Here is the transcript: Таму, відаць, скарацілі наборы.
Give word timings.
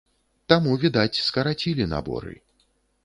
Таму, 0.53 0.71
відаць, 0.85 1.21
скарацілі 1.27 1.89
наборы. 1.95 2.33